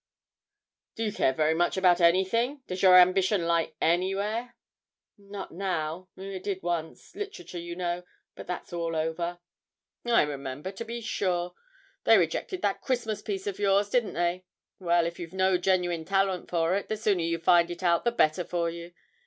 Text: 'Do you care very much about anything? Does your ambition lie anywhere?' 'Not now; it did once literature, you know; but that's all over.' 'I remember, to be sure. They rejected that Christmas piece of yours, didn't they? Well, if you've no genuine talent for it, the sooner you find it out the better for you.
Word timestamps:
'Do 0.95 1.03
you 1.03 1.13
care 1.13 1.31
very 1.31 1.53
much 1.53 1.77
about 1.77 2.01
anything? 2.01 2.63
Does 2.65 2.81
your 2.81 2.97
ambition 2.97 3.45
lie 3.45 3.73
anywhere?' 3.79 4.55
'Not 5.15 5.51
now; 5.53 6.09
it 6.17 6.41
did 6.41 6.63
once 6.63 7.13
literature, 7.15 7.59
you 7.59 7.75
know; 7.75 8.01
but 8.33 8.47
that's 8.47 8.73
all 8.73 8.95
over.' 8.95 9.37
'I 10.03 10.23
remember, 10.23 10.71
to 10.71 10.83
be 10.83 11.01
sure. 11.01 11.53
They 12.05 12.17
rejected 12.17 12.63
that 12.63 12.81
Christmas 12.81 13.21
piece 13.21 13.45
of 13.45 13.59
yours, 13.59 13.91
didn't 13.91 14.13
they? 14.13 14.43
Well, 14.79 15.05
if 15.05 15.19
you've 15.19 15.33
no 15.33 15.59
genuine 15.59 16.03
talent 16.03 16.49
for 16.49 16.73
it, 16.75 16.87
the 16.89 16.97
sooner 16.97 17.21
you 17.21 17.37
find 17.37 17.69
it 17.69 17.83
out 17.83 18.03
the 18.03 18.11
better 18.11 18.43
for 18.43 18.71
you. 18.71 18.93